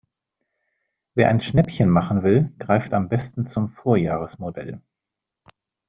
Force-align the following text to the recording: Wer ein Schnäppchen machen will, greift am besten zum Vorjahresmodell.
Wer 1.13 1.29
ein 1.29 1.41
Schnäppchen 1.41 1.87
machen 1.87 2.23
will, 2.23 2.51
greift 2.57 2.91
am 2.95 3.07
besten 3.07 3.45
zum 3.45 3.69
Vorjahresmodell. 3.69 4.81